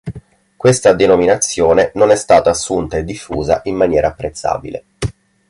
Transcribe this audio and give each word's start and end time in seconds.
Questa 0.57 0.93
denominazione 0.93 1.91
non 1.93 2.09
è 2.09 2.15
stata 2.15 2.49
assunta 2.49 2.97
e 2.97 3.03
diffusa 3.03 3.61
in 3.65 3.75
maniera 3.75 4.07
apprezzabile. 4.07 4.85